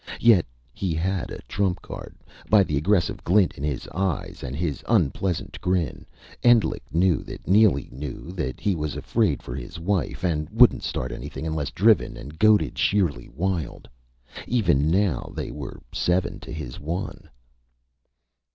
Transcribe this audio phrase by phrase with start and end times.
[0.19, 2.15] Yet he had a trump card
[2.49, 6.07] by the aggressive glint in his eyes, and his unpleasant grin,
[6.41, 11.11] Endlich knew that Neely knew that he was afraid for his wife, and wouldn't start
[11.11, 13.87] anything unless driven and goaded sheerly wild.
[14.47, 17.29] Even now, they were seven to his one.